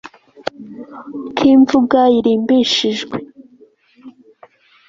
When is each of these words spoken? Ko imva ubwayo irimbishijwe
Ko 1.35 1.41
imva 1.53 1.73
ubwayo 1.79 2.15
irimbishijwe 2.21 3.17